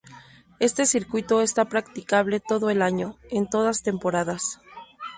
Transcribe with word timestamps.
Este 0.59 0.87
circuito 0.87 1.41
está 1.41 1.65
practicable 1.65 2.39
todo 2.39 2.71
el 2.71 2.81
año, 2.81 3.19
en 3.29 3.47
todas 3.47 3.83
temporadas. 3.83 4.59